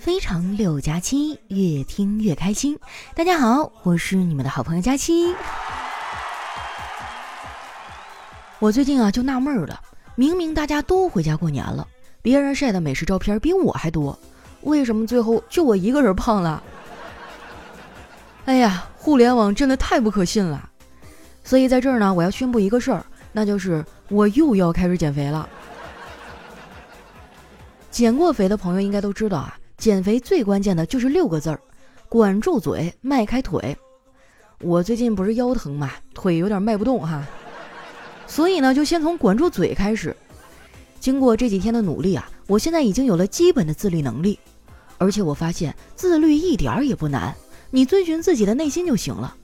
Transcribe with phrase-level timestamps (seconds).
[0.00, 2.78] 非常六加七，越听越开心。
[3.14, 5.34] 大家好，我是你们的好朋友佳期。
[8.60, 9.78] 我最近啊就纳闷了，
[10.14, 11.86] 明明大家都回家过年了，
[12.22, 14.18] 别人晒的美食照片比我还多，
[14.62, 16.62] 为什么最后就我一个人胖了？
[18.46, 20.70] 哎呀，互联网真的太不可信了。
[21.44, 25.46] 所以在这儿呢，我要宣布一个事儿，那就是我又要开始减肥了。
[27.90, 29.58] 减过肥的朋友应该都知道啊。
[29.80, 31.58] 减肥最关键的就是六个字儿：
[32.06, 33.74] 管住嘴，迈开腿。
[34.60, 37.26] 我最近不是腰疼嘛，腿有点迈不动哈，
[38.26, 40.14] 所以呢，就先从管住嘴开始。
[41.00, 44.38] 经过这几天的努力啊，我现在已经有了基本的自律能力，
[44.98, 47.34] 而且我发现自律一点儿也不难，
[47.70, 49.34] 你遵循自己的内心就行了。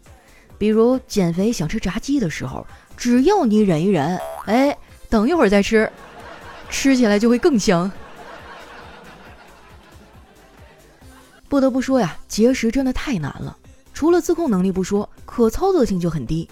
[0.59, 4.77] 比如减肥想吃炸鸡的时候，只要你忍一忍，哎，
[5.09, 5.91] 等一会儿再吃，
[6.69, 7.91] 吃起来就会更香。
[11.56, 13.57] 不得不说呀，节食真的太难了。
[13.95, 16.46] 除了自控能力不说，可操作性就很低。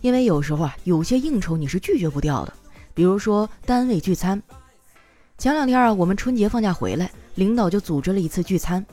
[0.00, 2.52] 因为有时候啊，有些应酬你是拒绝不掉的。
[2.94, 4.40] 比如说单位聚餐，
[5.38, 8.86] 前两天啊，我们春节放假回来，领导就组织了一次聚餐。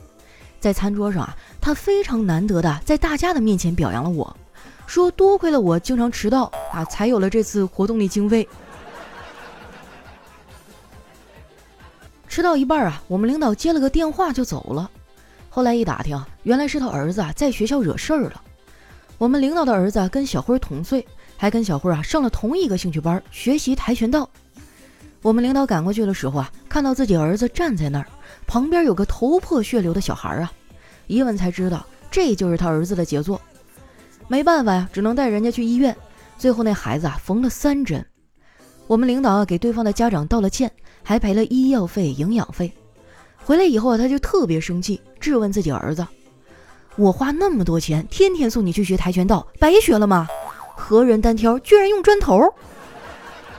[0.58, 4.36] 在餐桌上啊，他非常难得的在大家的面前表扬了我，
[4.88, 8.48] 说多亏了我经常迟到啊，才有了这次活动的经费。
[12.26, 14.90] 吃到一半啊，我们领导接了个电话就走了。
[15.54, 18.40] 后来一打听，原来是他儿子啊在学校惹事儿了。
[19.18, 24.26] 我们领导的儿子跟小辉同岁，还跟小辉啊上了同一个兴趣班，学习跆拳道。
[25.20, 28.06] 我们领导赶过去的时候啊，看到自己儿子站在那儿，
[28.46, 30.50] 旁边有个头破血流的小孩啊，
[31.06, 33.38] 一问才知道这就是他儿子的杰作。
[34.28, 35.94] 没办法呀，只能带人家去医院。
[36.38, 38.02] 最后那孩子啊缝了三针。
[38.86, 40.72] 我们领导啊给对方的家长道了歉，
[41.02, 42.72] 还赔了医药费、营养费。
[43.44, 46.06] 回来以后啊，他就特别生气，质问自己儿子
[46.96, 50.28] ：“我花那么多钱，天天送你去学跆拳道，白学了吗？
[50.76, 52.40] 何人单挑，居然用砖头？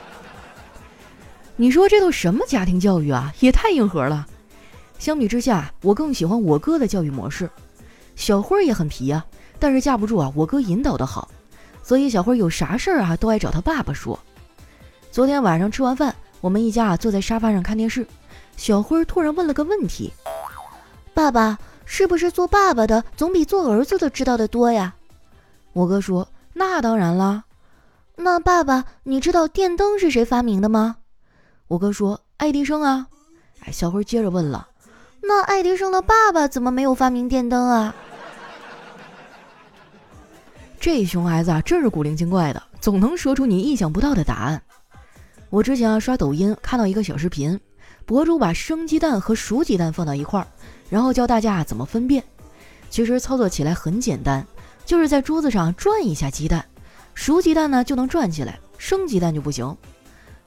[1.56, 3.32] 你说这都什么家庭教育啊？
[3.40, 4.26] 也太硬核了！
[4.98, 7.48] 相比之下，我更喜欢我哥的教育模式。
[8.16, 9.24] 小辉也很皮啊，
[9.58, 11.28] 但是架不住啊，我哥引导的好，
[11.82, 14.18] 所以小辉有啥事儿啊，都爱找他爸爸说。
[15.10, 18.06] 昨天晚上吃完饭，我们一家啊坐在沙发上看电视。”
[18.56, 20.12] 小辉突然问了个问题
[21.12, 24.94] ：“爸爸，是不是做爸爸的总比做儿子的知道的多呀？”
[25.74, 27.44] 我哥说：“那当然啦。”
[28.16, 30.96] 那爸爸，你知道电灯是谁发明的吗？
[31.66, 33.08] 我哥说：“爱迪生啊。”
[33.66, 34.68] 哎，小辉接着问了
[35.20, 37.94] ：“那爱迪生的爸爸怎么没有发明电灯啊？”
[40.78, 44.62] 这熊孩子啊，真是古灵精怪的，总能说出你意想不到的答案。
[45.50, 47.58] 我之前啊刷抖音看到一个小视频。
[48.06, 50.46] 博主把生鸡蛋和熟鸡蛋放到一块儿，
[50.90, 52.22] 然后教大家怎么分辨。
[52.90, 54.46] 其实操作起来很简单，
[54.84, 56.64] 就是在桌子上转一下鸡蛋，
[57.14, 59.76] 熟鸡蛋呢就能转起来，生鸡蛋就不行。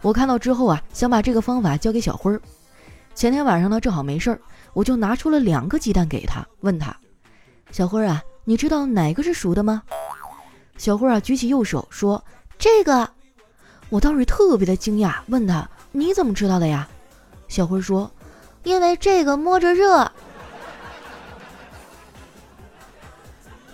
[0.02, 2.40] 我看到之后啊，想把这个方法教给小辉儿。
[3.16, 4.40] 前天晚上呢正好没事儿，
[4.74, 6.96] 我就拿出了两个鸡蛋给他，问他
[7.72, 9.82] ：“小辉儿啊，你知道哪个是熟的吗？”
[10.78, 12.24] 小辉儿啊举起右手说
[12.60, 13.10] ：“这个。”
[13.90, 16.88] 我当时特别的惊讶，问他：“你怎么知道的呀？”
[17.48, 18.12] 小辉说
[18.64, 20.12] ：“因为这个摸着热。”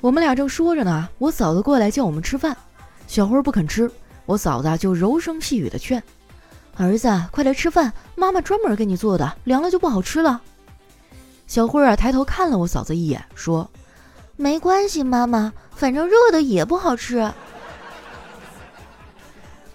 [0.02, 2.56] 我们俩正说着呢，我嫂子过来叫我们吃饭。
[3.08, 3.90] 小辉不肯吃，
[4.26, 6.02] 我嫂子就柔声细语的劝
[6.76, 10.42] ：“儿子，快来吃饭，妈妈专门给你做的，凉了就不好吃了。”
[11.48, 13.70] 小辉啊，抬头看了我嫂子一眼，说
[14.36, 17.32] ：“没关系，妈妈，反正热的也不好吃。”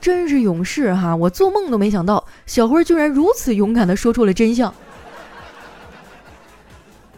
[0.09, 1.15] 真是勇士哈！
[1.15, 4.73] 我做梦都没想到，小辉居然如此勇敢地说出了真相。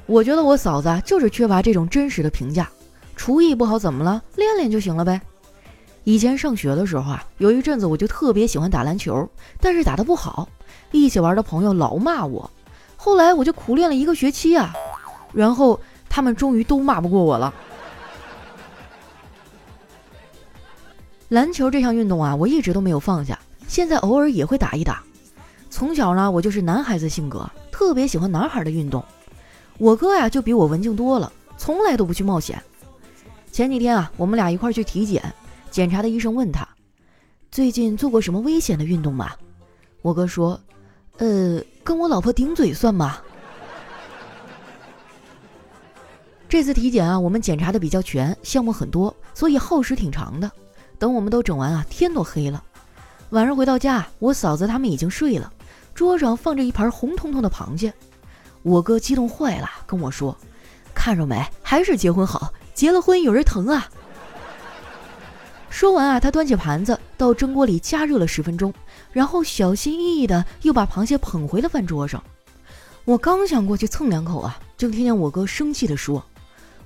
[0.06, 2.68] 我觉得我嫂子就是缺乏这种真实的评价。
[3.14, 4.20] 厨艺不好怎么了？
[4.34, 5.20] 练练就行了呗。
[6.02, 9.30] 以前上学的时候啊，有一阵子我就特别喜欢打篮球，
[9.60, 10.48] 但是打得不好，
[10.90, 12.50] 一起玩的朋友老骂我。
[12.96, 14.74] 后来我就苦练了一个学期啊，
[15.32, 15.78] 然后
[16.08, 17.54] 他们终于都骂不过我了。
[21.30, 23.38] 篮球这项运动啊，我一直都没有放下，
[23.68, 25.00] 现在偶尔也会打一打。
[25.70, 29.04] 从小呢，我就是男孩子性格，特别喜欢男孩的运动。
[29.78, 32.60] 我哥呀，就比我文静多了，从来都不去冒险。
[33.52, 35.22] 前几天啊，我们俩一块去体检，
[35.70, 36.66] 检查的医生问他，
[37.52, 39.30] 最近做过什么危险的运动吗？
[40.02, 40.60] 我哥说，
[41.18, 43.18] 呃，跟我老婆顶嘴算吗？
[46.48, 50.50] 这次体检啊，我们检查的比较全，项目很多，所以耗时挺长的。
[51.00, 52.62] 等我们都整完啊，天都黑了。
[53.30, 55.50] 晚上回到家，我嫂子他们已经睡了，
[55.94, 57.90] 桌上放着一盘红彤彤的螃蟹。
[58.62, 60.36] 我哥激动坏了，跟我说
[60.92, 63.88] ：“看着没，还是结婚好，结了婚有人疼啊。”
[65.70, 68.74] 说完啊，他端起盘子到蒸锅里加热了十分钟，
[69.10, 72.22] 然后小心翼翼的又把螃蟹捧回了饭桌上。
[73.06, 76.22] 我刚想过去蹭两口啊，就听见我哥生气的说：“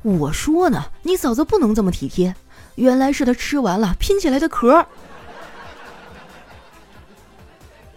[0.02, 2.32] 我说呢，你嫂子不能这么体贴，
[2.74, 4.86] 原来是他吃完了拼起来的壳。”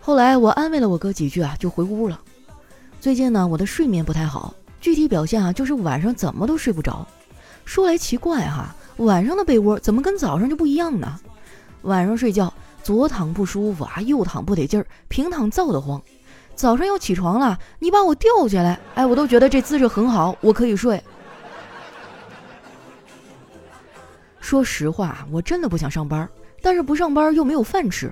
[0.02, 2.20] 后来我安慰了我哥几句啊，就回屋了。
[3.00, 7.06] 最近呢，我的睡眠不太好，具体表现啊，就是晚上怎么都睡不着。
[7.66, 8.76] 说来奇怪哈。
[8.98, 11.20] 晚上的被窝怎么跟早上就不一样呢？
[11.84, 12.52] 晚上睡觉
[12.82, 16.02] 左躺不舒服啊，右躺不得劲儿，平躺燥得慌。
[16.56, 21.00] 早上要起床了，你把我吊起来，哎，我都觉得这姿势很好，我可以睡。
[24.48, 26.26] 说实话，我真的不想上班，
[26.62, 28.10] 但是不上班又没有饭吃。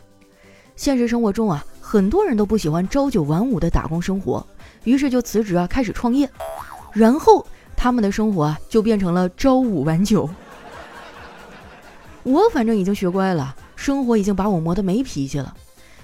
[0.76, 4.46] 现实生活中啊，很多人都不喜欢朝九晚五的打工生活，
[4.84, 6.30] 于是就辞职啊，开始创业，
[6.92, 7.48] 然后
[7.78, 10.30] 他们的生活啊，就变成了朝五晚九。
[12.24, 15.56] 我反正已经学乖了，生活已经把我磨得没脾气了。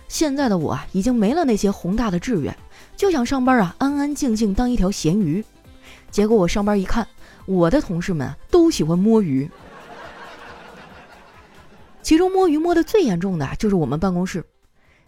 [0.08, 2.56] 现在的我啊，已经没了那些宏大的志愿，
[2.96, 5.44] 就想上班啊，安安静静当一条咸鱼。
[6.10, 7.06] 结果我上班一看，
[7.46, 9.52] 我的同事们都喜欢摸鱼，
[12.02, 14.44] 其中摸鱼摸得最严重的就是我们办公室。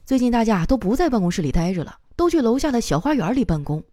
[0.06, 3.84] 最近大家都不在办公室里待着了，都去楼下的小花园里办公。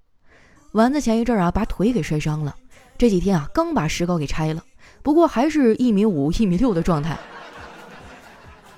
[0.73, 2.55] 丸子前一阵啊，把腿给摔伤了，
[2.99, 4.62] 这几天啊，刚把石膏给拆了。
[5.02, 7.19] 不过还是一米五、 一米六的状态。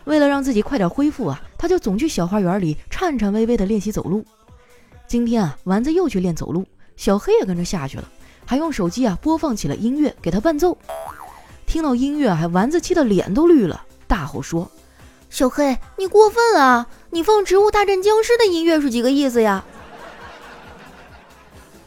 [0.05, 4.25] 为了让自己快点恢复啊，他就总去小花园里颤颤巍巍地练习走路。
[5.07, 6.67] 今天啊，丸子又去练走路，
[6.97, 8.09] 小黑也跟着下去了，
[8.47, 10.77] 还用手机啊播放起了音乐给他伴奏。
[11.67, 14.71] 听到音乐，还丸子气得脸都绿了，大吼说
[15.31, 16.87] ：“小黑，你过分啊！
[17.09, 19.65] 你放《植物大战僵尸》的音乐是几个意思呀？”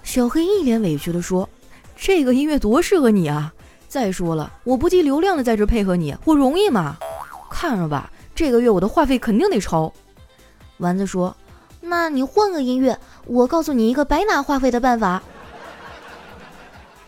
[0.02, 1.48] 小黑一脸委屈地说
[1.96, 3.54] ：“这个音乐多适合你啊！”
[3.88, 6.98] 再说了，我不计流量的在这配合你，我容易吗？
[7.52, 9.94] 看着吧，这个月我的话费肯定得超。
[10.78, 11.38] 丸子说
[11.80, 15.22] ：“那你换个音乐，我告诉你一个白拿话费的办法。”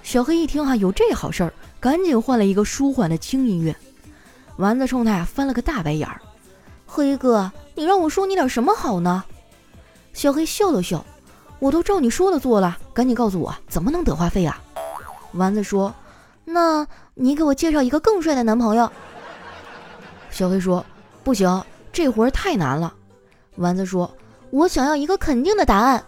[0.04, 3.76] 小黑一听哈，有这好事儿，赶紧换了一个舒缓的轻音乐。
[4.58, 6.22] 丸子冲他呀翻了个大白眼儿
[6.86, 9.24] ：“黑哥，你让我说你点什么好呢？”
[10.14, 11.06] 小黑笑了笑
[11.60, 14.62] ：“我都照你说的做了，赶紧告诉我怎么能得话费啊？”
[15.34, 15.94] 丸子说。
[16.50, 18.90] 那你给我介绍一个更帅的男朋友。
[20.32, 20.86] 小黑说
[21.22, 21.62] ：“不行，
[21.92, 22.96] 这活儿太难了。”
[23.58, 24.10] 丸子说
[24.50, 26.02] ：“我想要一个肯定的答案。”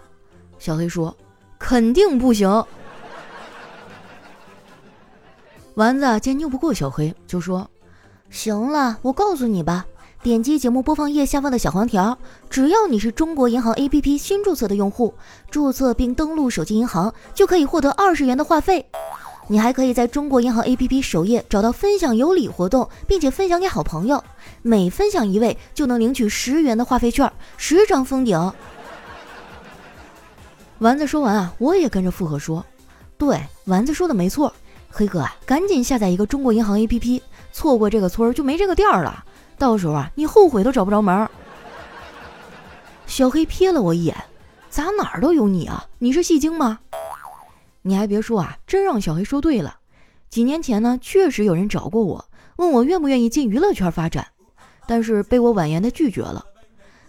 [0.57, 1.13] 小黑说
[1.60, 2.66] ：“肯定不行。”
[5.75, 7.69] 丸子见拗不过小黑，就说
[8.30, 9.86] ：“行了，我告诉你吧，
[10.22, 12.18] 点击节目播放页下方的小黄条，
[12.50, 15.14] 只要你是中国银行 APP 新注册的用户，
[15.50, 18.86] 注册并登录手机银行，就可以获得二十元的话费。”
[19.52, 24.24] 你还可以在中国银行 APP 首页找到分享有礼活动，并且分享给好朋友，
[24.62, 28.54] 每分享一位就能领取十元的话费券，十张封顶。
[30.78, 32.64] 丸子说完啊，我也跟着附和说
[33.18, 34.54] ：“对，丸子说的没错，
[34.90, 37.22] 黑哥啊，赶紧下载一个中国银行 APP，
[37.52, 39.24] 错过这个村儿就没这个店儿了，
[39.58, 41.30] 到时候啊，你后悔都找不着门儿。”
[43.08, 44.16] 小黑瞥了我一眼，
[44.70, 45.86] 咋哪儿都有你啊？
[46.00, 46.80] 你是戏精吗？
[47.82, 49.78] 你还别说啊，真让小黑说对了。
[50.30, 52.26] 几年前呢，确实有人找过我，
[52.58, 54.28] 问我愿不愿意进娱乐圈发展，
[54.86, 56.46] 但是被我婉言的拒绝了。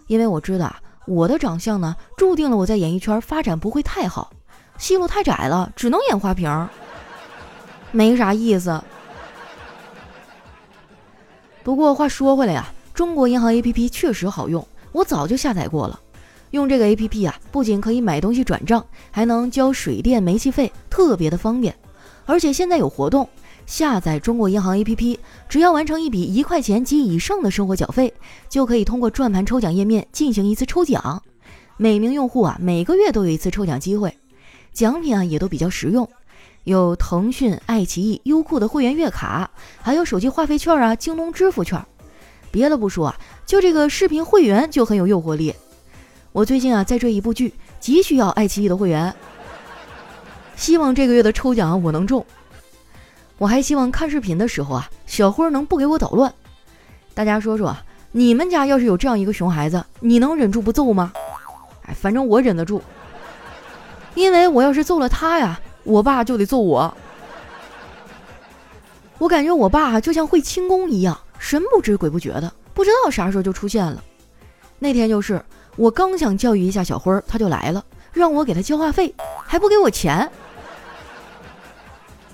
[0.07, 4.33] 因为我知道啊我的长相呢，注定了我在演艺圈发展不会太好，
[4.79, 6.69] 戏路太窄了，只能演花瓶，
[7.93, 8.83] 没啥意思。
[11.63, 16.01] 不过话说回来呀，中国银行 APP 确实好用，我早就下载过了。
[16.51, 21.73] 用这个 A P P 啊，不仅可以买东西转账，还能交水电煤气费，特别的方便。
[22.27, 23.29] 而且现在有活动，
[23.67, 28.13] 下载中国银行 A P P，只要完成一笔一块钱及以上的生活缴费，
[28.49, 31.23] 就可以通过转盘抽奖页面进行一次抽奖。
[31.77, 34.13] 每名用户啊，每个月都有一次抽奖机会，
[34.73, 36.09] 奖品啊也都比较实用，
[36.65, 39.51] 有腾讯、爱奇艺、优酷的会员月卡，
[39.81, 41.85] 还有手机话费券啊、京东支付券。
[42.51, 45.55] 别的不说啊，就这个视频会员就很有诱惑力。
[46.33, 49.15] 我最近啊在追一部剧，急需要爱奇艺的会员。
[50.57, 52.25] 希望这个月的抽奖我能中。
[53.39, 56.33] 我还希望看视频的时候啊，小辉能不给我捣乱。
[57.15, 57.75] 大家说说，
[58.13, 61.13] 你们家要是有这样一个熊孩子，你能忍住不揍吗？
[61.87, 62.83] 哎，反正我忍得住，
[64.15, 65.59] 因为我要是揍了他呀，
[65.91, 66.95] 我爸就得揍我。
[69.19, 74.03] 我感觉我爸就像会轻功一样，神不知鬼不觉的，不知道啥时候就出现了。
[74.79, 75.43] 那天就是。
[75.77, 77.83] 我刚想教育一下小辉儿，他就来了，
[78.13, 79.15] 让我给他交话费，
[79.47, 80.29] 还不给我钱。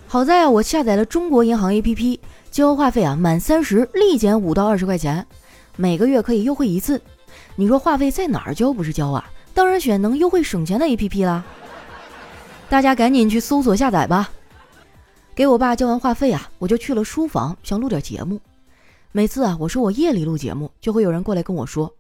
[0.09, 2.19] 好在啊，我下载了中国银行 APP，
[2.51, 5.25] 交话费啊满三十立减五到二十块钱，
[5.77, 7.01] 每个月可以优惠一次。
[7.55, 9.31] 你说话费在哪儿交不是交啊？
[9.55, 11.45] 当然选能优惠省钱的 APP 啦。
[12.69, 14.31] 大家赶紧去搜索下载吧。
[15.35, 18.41] 给我爸交完话费啊，我就去了书房，想录点节目。
[19.13, 21.95] 每次啊，我说我夜里录节目，就会有人过来跟我说：“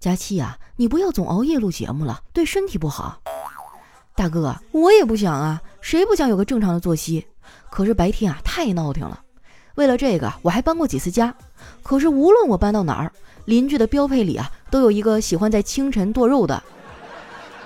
[0.00, 3.20] 佳期啊，你不要总熬夜录节目了，对身体不好。”
[4.16, 7.26] 大哥，我也不想啊，谁不想有个正常的作息？
[7.70, 9.20] 可是白天啊，太闹腾了。
[9.74, 11.34] 为了这个，我还搬过几次家。
[11.82, 13.12] 可是无论我搬到哪儿，
[13.44, 16.62] 邻居的标配里啊，都有一个喜欢在清晨剁肉的，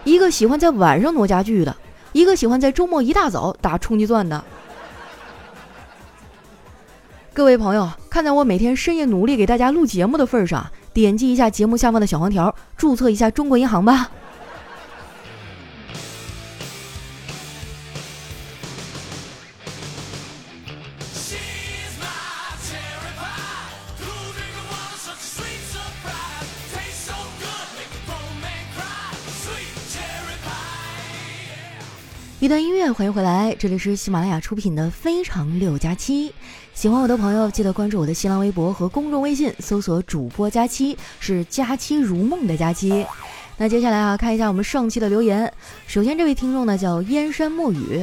[0.05, 1.77] 一个喜欢在晚上挪家具的，
[2.13, 4.45] 一个喜欢在周末一大早打冲击钻的。
[7.33, 14.11] 各位朋友，看在我每天深夜努力给大家录节目的份上，点击一下节目下方的小黄条，注册一下中国银行吧。
[32.41, 36.31] 一段音乐，欢迎回来，这里是喜马拉雅出品的《非常六加七》。
[36.73, 43.05] 喜欢我的朋友，记得关注我的新浪微博和公众微信，搜索“主播佳期”，是“佳期如梦”的佳期。
[43.59, 45.53] 那接下来啊，看一下我们上期的留言。
[45.87, 48.03] 首先，这位听众呢叫燕山墨雨，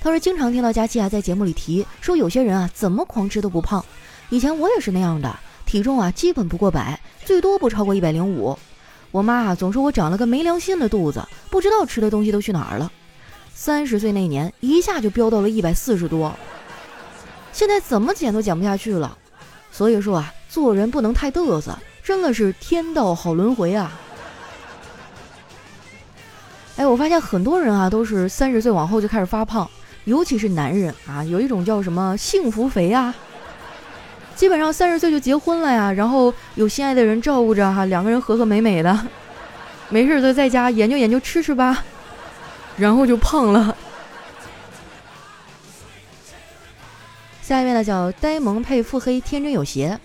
[0.00, 3.84] 他说经常听到佳期啊在节目里提说，有些人啊怎么狂吃都不胖。
[4.30, 8.58] 以前我也是那样的，体重啊基本不过百，最多不超过一百零五。
[9.10, 12.90] 我妈啊总说我长了个没良心的肚子，不知道吃的东西都去哪儿了。
[13.58, 16.30] 三十岁那年，一下就飙到了一百四十多，
[17.54, 19.16] 现在怎么减都减不下去了。
[19.72, 23.90] 所以说啊，做人不能太嘚瑟，真的是天道好轮回啊！
[26.76, 29.68] 哎，我发现很多人啊，都是三十岁往后就开始发胖，
[30.04, 33.12] 尤其是男人啊，有一种叫什么幸福肥啊，
[34.34, 39.06] 基本上三十岁就结婚了呀，然后有心爱的人照顾着哈，两个人和和美美的，
[39.88, 41.82] 没事就在家研究研究吃吃吧。
[42.76, 43.76] 然后就胖了。
[47.42, 49.98] 下一位呢叫呆萌配腹黑天真有邪，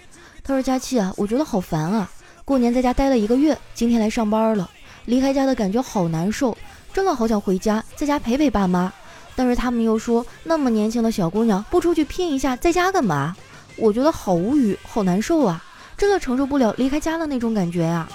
[0.43, 2.09] 他说：“佳期啊，我觉得好烦啊！
[2.45, 4.69] 过年在家待了一个月，今天来上班了，
[5.05, 6.55] 离开家的感觉好难受，
[6.93, 8.93] 真的好想回家，在家陪陪爸妈。
[9.35, 13.35] 但是他们又说，那么年轻的小姑娘不出去拼一下，在家干嘛？
[13.75, 15.63] 我觉得好无语，好难受啊！
[15.97, 18.07] 真的承受不了离开家的那种感觉啊。”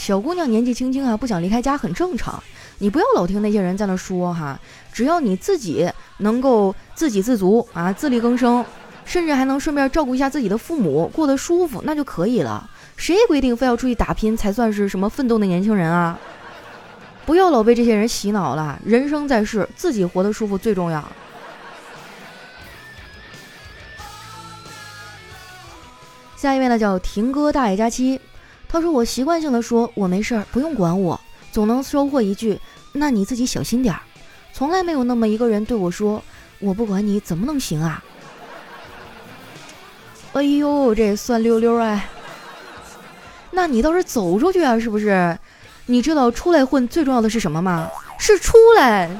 [0.00, 2.42] 小姑娘年纪轻轻啊，不想离开家很正常。
[2.78, 4.58] 你不要老听那些人在那说哈，
[4.90, 5.86] 只要你自己
[6.20, 8.64] 能够自给自足啊，自力更生，
[9.04, 12.70] 甚至还能顺便照顾一下自己的父母，过得舒服，那就可以了。
[12.96, 16.18] 谁规定非要出去打拼才算是什么奋斗的年轻人啊？
[17.26, 18.80] 不要老被这些人洗脑了。
[18.82, 21.06] 人生在世，自己活得舒服最重要。
[26.38, 28.18] 下一位呢，叫婷哥大爷佳期。
[28.72, 32.56] 他说：“我习惯性的说，我没事儿，不用管我，总能收获一句
[32.94, 34.00] ‘那你自己小心点儿’。
[34.52, 36.22] 从来没有那么一个人对我说
[36.60, 38.02] ‘我不管你怎么能行啊’。
[40.34, 42.08] 哎呦，这酸溜溜哎！
[43.50, 45.36] 那你倒是走出去啊，是不是？
[45.86, 47.90] 你知道出来混最重要的是什么吗？
[48.20, 49.10] 是出来。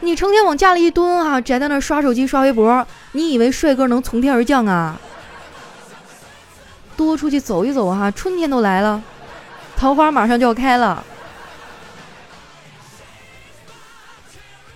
[0.00, 5.00] 你成天往家里一蹲啊，宅在那刷手机刷微博，你以为帅哥能从天而降啊？”
[6.96, 9.02] 多出去走一走哈，春天都来了，
[9.76, 11.04] 桃花马上就要开了。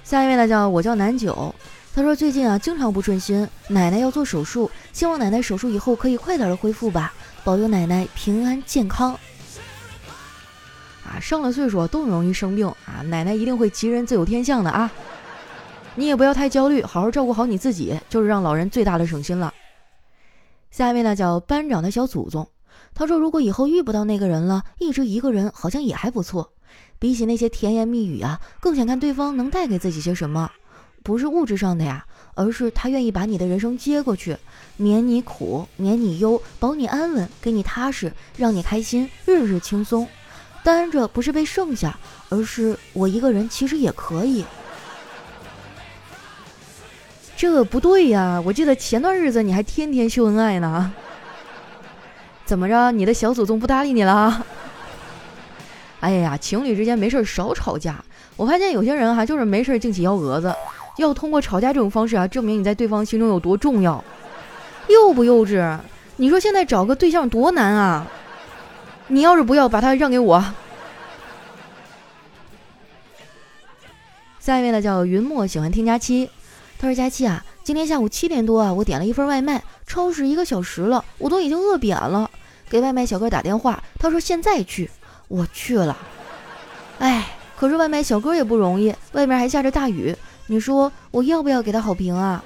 [0.05, 1.55] 下一位呢，叫我叫南九，
[1.95, 7.13] 他说最近啊经常不顺心，奶奶要做手术，希望奶奶手术以后可以快点的恢复吧，
[7.45, 9.13] 保佑奶奶平安健康。
[11.05, 14.91] 啊，上了岁数都容易生病啊，奶奶一定会吉人自有天相的啊，
[15.95, 19.55] 你也不要太焦虑，好好照顾好你自己，就是让老人最大的省心了。
[20.71, 22.49] 下一位呢，叫班长的小祖宗。
[22.95, 26.53] 他说：“如果以后遇不到那个人了，一直一个人好像也还不错。
[26.99, 30.51] 比起那些甜言蜜语啊，更想看对方能带给自己些什么。
[31.03, 34.37] 不是物质上的呀，而是他愿意把你的人生接过去，
[34.77, 40.07] 免你苦，免你忧，保你安稳，给你踏实，让你开心，日日轻松。
[40.63, 41.99] 单着不是被剩下，
[42.29, 44.45] 而是我一个人其实也可以。”
[47.41, 48.39] 这不对呀！
[48.45, 50.93] 我记得前段日子你还天天秀恩爱呢，
[52.45, 52.93] 怎么着？
[52.93, 54.45] 你的小祖宗不搭理你了？
[56.01, 58.05] 哎呀，情侣之间没事少吵架。
[58.37, 60.55] 我发现有些人哈，就是没事净起幺蛾子，
[60.99, 64.05] 要通过吵架这种方式啊，证明你在对方心中有多重要，
[64.89, 65.79] 幼不幼稚？
[66.17, 68.07] 你说现在找个对象多难啊！
[69.07, 70.45] 你要是不要把他让给我。
[74.39, 76.29] 下一位呢叫云墨，喜欢听佳期。
[76.81, 82.31] 他说：“佳琪啊，今天下午七点多啊，我点了一份外卖，超时一个小时了，我都已经饿扁了。
[82.71, 84.91] 给外卖小哥打电话，他说现在去，
[85.29, 85.95] 我去了。
[86.99, 92.43] 哎，可是外卖小哥也不容易，外面还下着大雨，你说我要不要给他好评啊？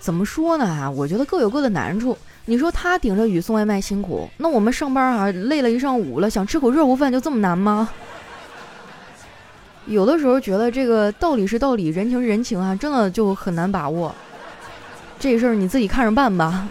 [0.00, 0.64] 怎么说呢？
[0.64, 7.90] 啊，我觉得各有各的难处。”你说他顶着雨送外卖辛苦，那我们上班啊累了一上午了，想吃口热乎饭就这么难吗？
[9.86, 14.14] 有的时候觉得这个道理是道理，人情是人情啊，真的就很难把握。
[15.18, 16.68] 这事儿你自己看着办吧。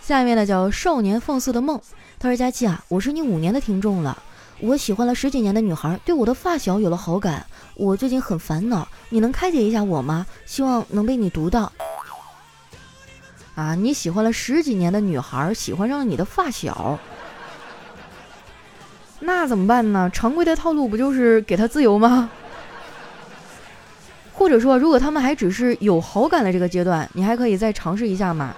[0.00, 1.80] 下面呢叫少年放肆的梦，
[2.18, 4.22] 他说：“佳琪啊，我是你五年的听众了，
[4.60, 10.26] 我喜欢了十几年的女孩对我的发小有了好感，我最近很烦恼，你能开解一下我吗？
[10.46, 11.72] 希望能被你读到。”
[13.54, 13.74] 啊！
[13.74, 16.98] 你喜欢了十几年的女孩喜欢上了你的发小，
[19.20, 20.10] 那怎么办呢？
[20.12, 22.30] 常规的套路不就是给他自由吗？
[24.32, 28.54] 或者说，如果他们还只是有好感的这个阶段，你还可以再尝试一下嘛，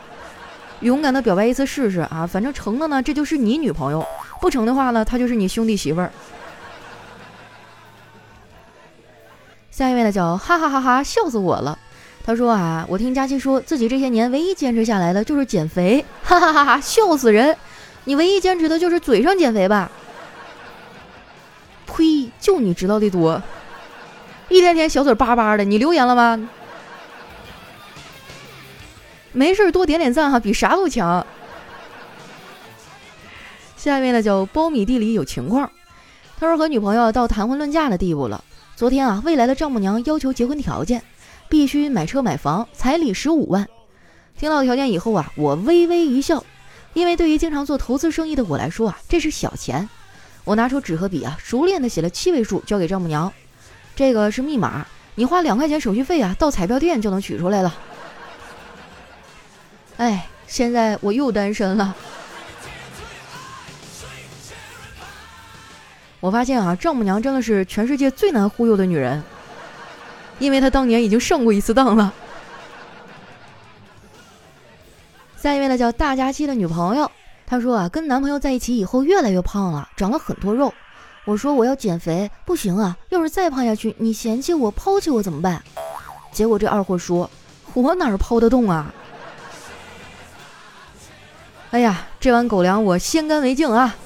[0.80, 2.26] 勇敢的表白一次试试啊！
[2.26, 4.02] 反正成了呢，这就是你女朋友；
[4.40, 6.12] 不成的话呢，她就是你兄弟媳妇儿。
[9.70, 11.78] 下一位呢，叫哈哈哈哈，笑死我了。
[12.22, 17.56] 他说啊，我听佳琪说自己这些年唯一坚持下来的就是减肥，哈哈哈哈，笑死人！
[18.04, 19.90] 你唯一坚持的就是嘴上减肥吧？
[22.40, 23.42] 就你知道的多，
[24.48, 26.48] 一天天小嘴巴巴的，你留言了吗？
[29.32, 31.24] 没事多点点赞哈，比啥都强。
[33.76, 35.70] 下面呢叫苞米地里有情况，
[36.38, 38.42] 他说和女朋友到谈婚论嫁的地步了。
[38.74, 41.02] 昨天啊，未来的丈母娘要求结婚条件。
[41.48, 43.66] 必须买车买房，彩礼十五万。
[44.38, 46.44] 听到条件以后啊，我微微一笑，
[46.94, 49.88] 因为对于经常做投资生意的我来说啊，这是小钱。
[50.50, 53.32] 我拿出纸和笔啊，熟练的写了七位数，交给丈母娘。
[53.94, 57.72] 这个是密码，你花两块钱手续费啊，到彩票店就能取出来了。
[59.98, 61.94] 哎，现在我又单身了。
[66.18, 69.22] 我发现啊，丈母娘真的是全世界最难忽悠的女人。
[70.40, 72.12] 因为她当年已经上过一次当了。
[75.36, 77.08] 下一位呢，叫大家期的女朋友，
[77.50, 80.72] 她说啊，跟男朋友在一起以后越来越胖了，长了很多肉。
[81.24, 85.60] 我说我要减肥，不行啊，要是再胖下去，你嫌弃我、抛弃我怎么办？
[86.30, 87.28] 结果这二货说，
[87.74, 88.94] 我哪儿抛得动啊？
[91.72, 93.96] 哎呀，这碗狗粮我先干为敬啊！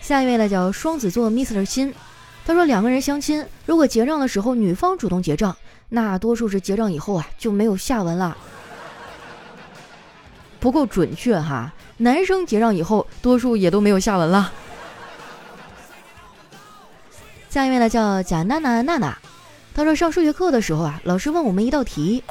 [0.00, 1.92] 下一位呢，叫双子座 Mister 心。
[2.46, 5.56] 他说：“两个人相亲，如果结账的时候女方主动结账，
[5.88, 8.36] 那多数是结账以后啊就没有下文了，
[10.62, 11.72] 不够准确哈。
[11.96, 14.52] 男生结账以后，多数也都没有下文了。”
[17.50, 19.18] 下一位呢叫贾娜娜娜娜，
[19.74, 22.22] 他说上数学课的时候啊，老师问我们一道题，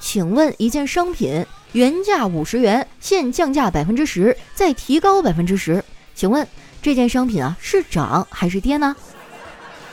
[0.00, 6.46] 请问一件商品原价五十元，现降价百分之十，再提高百分之十，请问
[6.80, 8.96] 这件商品啊是涨还是跌呢？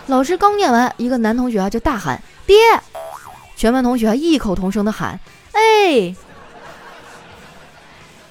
[0.08, 2.56] 老师刚念完，一个男同学啊就大喊“爹”，
[3.58, 5.20] 全班同学异口同声的喊
[5.52, 6.16] “哎”。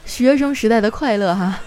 [0.04, 1.58] 学生时代的快乐哈。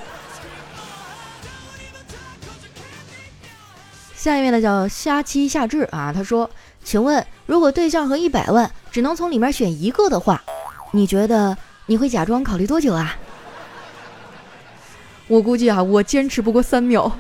[4.16, 6.50] 下一位呢叫虾七夏至啊，他说
[6.84, 10.42] ：“请问，如果对象和一百万只能从里面选一个的话，
[10.92, 13.16] 你觉得你会假装考虑多久啊？”
[15.28, 17.12] 我估计啊，我坚持不过三秒。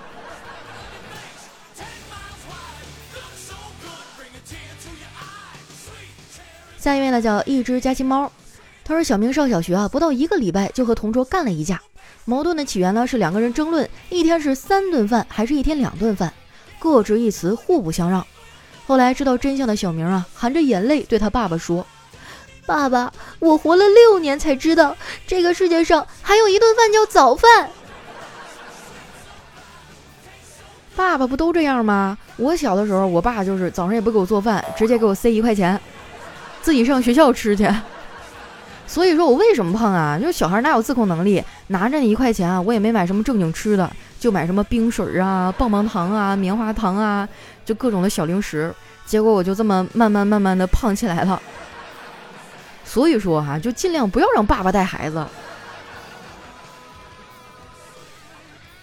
[6.80, 8.32] 下一位呢叫一只家亲猫，
[8.88, 11.82] 他说小明上小学啊，不到一个礼拜就和同桌干了一架。
[12.24, 16.32] 矛盾的起源呢是两个人争论一天是三顿饭还是一天两顿饭，
[16.78, 18.26] 各执一词，互不相让。
[18.86, 21.86] 后来知道真相的小明啊，含着眼泪对他爸爸说
[22.68, 24.96] ：“爸爸，我活了六年才知道
[25.26, 27.72] 这个世界上还有一顿饭叫早饭。”
[30.96, 32.16] 爸爸不都这样吗？
[32.38, 35.82] 我小的时候，我爸就是早上也不给我做饭，直接给我塞一块钱。
[36.62, 37.68] 自己上学校吃去，
[38.88, 40.18] 所以说我为什么胖啊？
[40.20, 47.28] 就是小孩哪有自控能力，拿着那一块钱啊，我也没买什么正经吃的，就买什么冰水啊、棒棒糖啊、棉花糖啊，
[47.66, 48.74] 就各种的小零食，
[49.06, 51.42] 结果我就这么慢慢慢慢的胖起来了。
[52.86, 55.26] 所以说哈，就尽量不要让爸爸带孩子。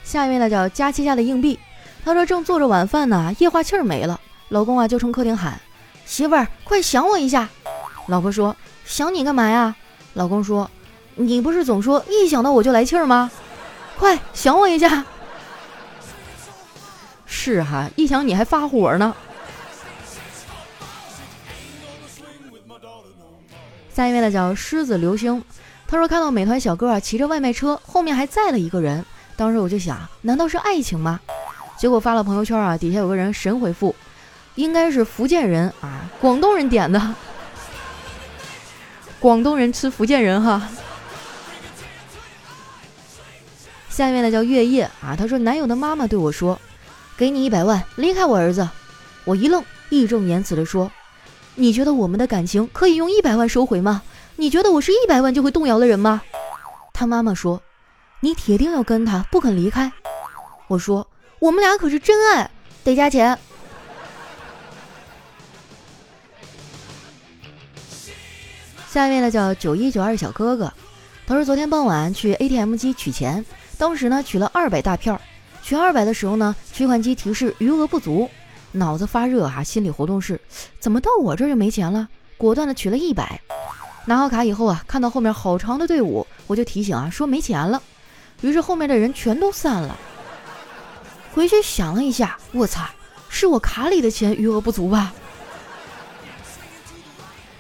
[0.03, 1.59] 下一位呢叫佳期家的硬币，
[2.05, 5.59] 他说正做着晚饭呢，液化气儿没了，老公啊就冲客厅喊。
[6.05, 7.49] 媳妇儿，快想我一下。
[8.09, 9.75] 老婆说：“想你干嘛呀？”
[10.15, 10.71] 老公说
[11.17, 13.31] ：“你不是总说一想到我就来气儿吗？
[13.99, 15.05] 快想我一下。
[17.25, 19.15] 是哈，一想你还发火呢。
[23.95, 25.43] 下一位呢叫狮子流星，
[25.87, 29.05] 他说看到美团小哥啊骑着外卖车，后面还载了一个人，
[29.37, 31.21] 当时我就想，难道是爱情吗？
[31.79, 33.95] 结果发了朋友圈啊，底下有个人神回复，
[34.55, 37.15] 应该是福建人啊，广东人点的，
[39.23, 40.69] 广东人吃福建人哈。
[43.89, 46.61] 下一位呢叫月夜啊，他说男友的妈妈对我说，
[47.17, 48.69] 给你一百万，离开我儿子。
[49.25, 50.91] 我一愣，义正言辞的说。
[51.55, 54.03] 你觉得我们的感情可以用一百万收回吗？
[54.35, 56.21] 你觉得我是一百万就会动摇的人吗？
[56.93, 57.63] 他妈妈说
[58.19, 59.93] ：“你铁定要跟他，不肯离开。”
[60.67, 61.07] 我说
[61.39, 62.51] ：“我们俩可是真爱，
[62.83, 63.39] 得加钱。”
[68.93, 70.71] 下一位呢叫九一九二小哥哥，
[71.27, 73.43] 他说昨天傍晚去 ATM 机取钱，
[73.79, 75.19] 当时呢取了二百大票，
[75.63, 78.29] 取二百的时候呢，取款机提示余额不足。
[78.73, 80.39] 脑子发热哈，心理活动是，
[80.79, 82.07] 怎么到我这就没钱了？
[82.37, 83.41] 果断的取了一百，
[84.05, 87.83] 拿好卡以后啊，看到后面好长的队伍，我就提醒啊，说没钱了。
[88.43, 89.97] 于是后面的人全都散了。
[91.33, 92.85] 回去想了一下，我操，
[93.31, 95.15] 是我卡里的钱余额不足吧？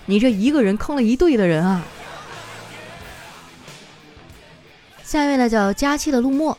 [0.06, 1.82] 你这一个人坑了一队的人啊！
[5.04, 6.56] 下一位呢叫佳期的陆墨，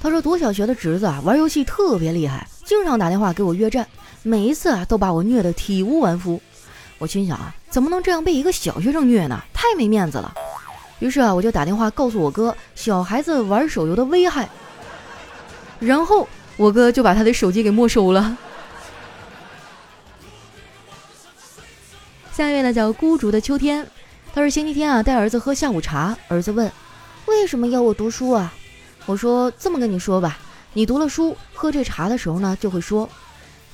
[0.00, 2.46] 他说读小学的侄子啊，玩游戏特别厉害。
[2.64, 3.86] 经常打电话给我约战，
[4.22, 6.40] 每一次啊都把我虐得体无完肤。
[6.98, 9.42] 我心想啊，怎么能这样被一个小学生虐呢？
[9.52, 10.34] 太没面子了。
[10.98, 14.48] 于是啊，我就打电话告诉我哥小孩子玩手游的危害。
[15.80, 18.36] 然后我哥就把他的手机给没收了。
[22.34, 23.86] 下一位呢叫孤竹的秋天，
[24.32, 26.72] 他说星期天啊带儿子喝下午茶，儿子问
[27.26, 28.54] 为什么要我读书啊？
[29.04, 30.38] 我说这么跟你说吧。
[30.72, 33.06] 你读了书，喝这茶的时候呢，就会说：“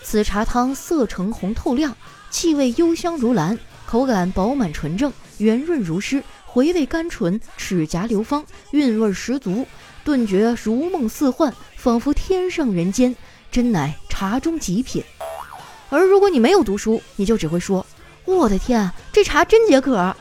[0.03, 1.97] 此茶汤色橙红透亮，
[2.31, 9.64] 气味幽香如兰，口感饱满纯正，圆润如诗，回味甘醇，齿颊流芳，韵味十足，
[10.03, 13.14] 顿觉如梦似幻，仿佛天上人间，
[13.53, 15.05] 真乃茶中极品。”
[15.90, 17.87] 而如果你没有读书，你就只会说
[18.37, 20.14] ：“我的天，这茶真解渴。”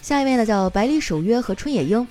[0.00, 2.08] 下一位呢叫百里守约和春野樱，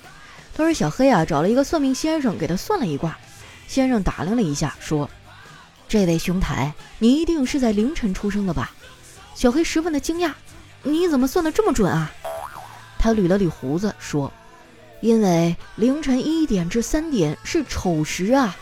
[0.54, 3.18] 他说小黑啊找了一个算命先生给他算了一卦，
[3.66, 5.10] 先生打量了一下说
[5.88, 8.70] ：“这位兄台，你一定是在凌晨出生的吧？”
[9.34, 10.32] 小黑十分的惊讶
[10.84, 12.12] ：“你怎么算的这么准啊？”
[13.00, 14.32] 他捋了捋胡子说
[15.02, 18.56] ：“因为凌晨一点至三点是丑时啊。”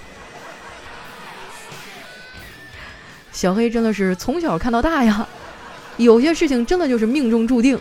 [3.37, 5.29] 小黑真的是从小看到大呀，
[5.99, 7.79] 有些事情真的就是命中注定。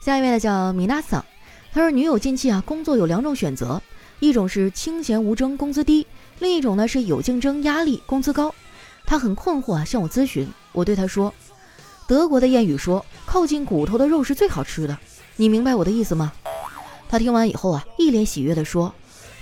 [0.00, 1.24] 下一位呢叫米娜桑，
[1.72, 3.80] 他说女友近期啊工作有两种选择，
[4.18, 6.04] 一种是清闲无争工资低，
[6.40, 8.52] 另一种呢是有竞争压力工资高。
[9.06, 11.32] 他很困惑啊向我咨询，我对他说，
[12.08, 14.98] 德国的谚语说靠近骨头的肉是最好吃的，
[15.36, 16.32] 你明白我的意思吗？
[17.08, 18.92] 他听完以后啊一脸喜悦地说，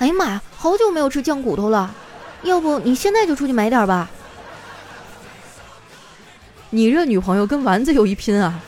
[0.01, 1.95] 哎呀妈呀，好久没有吃酱骨头了，
[2.43, 4.09] 要不你现在就出去买点吧。
[6.71, 8.59] 你这女朋友跟丸子有一拼啊！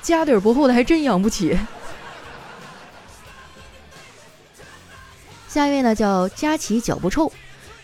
[0.00, 1.58] 家底儿不厚的还真养不起。
[5.46, 7.30] 下一位呢叫佳琪脚不臭，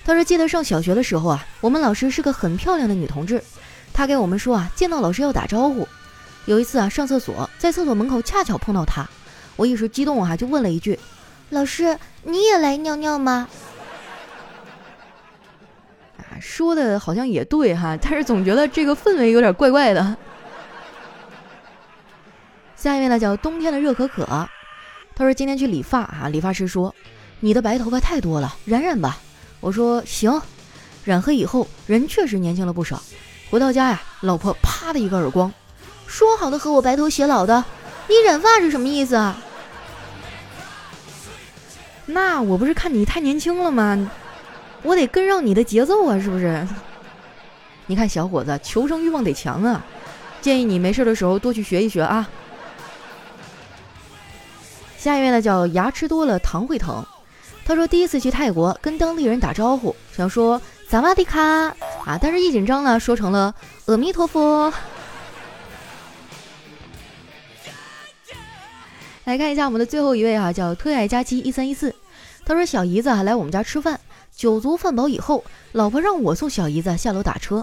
[0.02, 3.44] 他说记得上小学的时候啊，我们老师是个很漂亮的女同志，
[3.92, 5.86] 她给我们说啊，见到老师要打招呼。
[6.46, 9.06] 有一次啊，上厕所在厕所门口恰巧碰到她，
[9.56, 10.98] 我一时激动啊，就问了一句
[11.50, 13.48] ：“老师，你也来尿尿吗？”
[16.18, 20.16] 啊，说的好像也对哈，但是总觉得这个氛围有点怪怪的。
[22.76, 24.24] 下一位呢叫冬天的热可可，
[25.16, 26.94] 他说今天去理发啊，理发师说
[27.40, 29.18] 你的白头发太多了，染染吧。
[29.60, 30.40] 我说行，
[31.04, 33.02] 染黑以后人确实年轻了不少。
[33.50, 35.52] 回到家呀，老婆啪的一个耳光，
[36.06, 37.64] 说好的和我白头偕老的，
[38.06, 39.36] 你染发是什么意思啊？
[42.10, 44.10] 那我不是看你太年轻了吗？
[44.82, 46.66] 我得跟上你的节奏啊，是不是？
[47.86, 49.84] 你看小伙子求生欲望得强啊，
[50.40, 52.28] 建议你没事的时候多去学一学啊。
[54.96, 57.04] 下一位呢叫牙吃多了糖会疼，
[57.64, 63.54] 他说第一次去泰国跟当地人打招呼，想说萨瓦迪卡啊，但是一紧张呢说成了
[63.86, 64.72] 阿弥陀佛。
[69.28, 71.94] 来看一下我们的最后一位哈，叫特爱佳期一三一四，
[72.46, 74.00] 他说小姨子啊来我们家吃饭，
[74.34, 77.62] 酒足饭饱以后，老婆让我送小姨子下楼打车。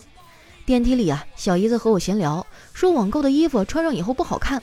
[0.64, 4.62] 电梯里啊，小姨子和我闲聊，说网购的衣服穿上以后不好看。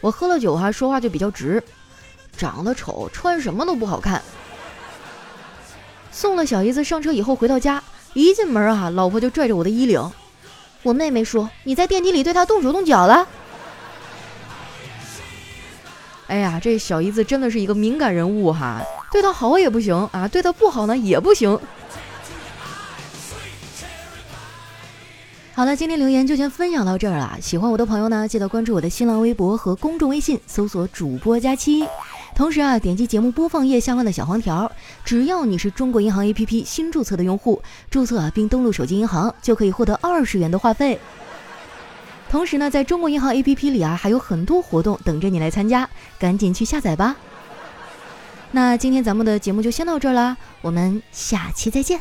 [0.00, 1.62] 我喝了酒哈，说话就比较直，
[2.36, 4.20] 长得丑穿什么都不好看。
[6.10, 7.80] 送了小姨子上车以后，回到家
[8.12, 10.02] 一进门啊，老婆就拽着我的衣领。
[10.82, 13.24] 我妹妹说：“你在电梯里对她动手动脚了。”
[16.26, 18.82] 哎呀，这小姨子真的是一个敏感人物哈，
[19.12, 21.58] 对她好也不行啊，对她不好呢也不行。
[25.54, 27.38] 好了，今天留言就先分享到这儿了。
[27.40, 31.86] 喜欢我的朋友呢，记得关注我的新浪微博和公众微信，搜索主播佳期。
[32.34, 34.68] 同时啊，点击节目播放页下方的小黄条，
[35.04, 40.98] 只要你是中国银行 APP 新注册的用户，注册并登录手机银行，就可以获得二十元的话费。
[42.34, 47.14] 同时呢，在中国银行 APP 里啊，还有很多活动等着你来参加，赶紧去下载吧。
[48.50, 52.00] 那今天咱们的节目就先到这儿啦，我们下期再见。